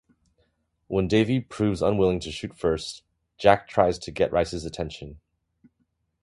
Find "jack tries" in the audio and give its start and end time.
3.37-3.99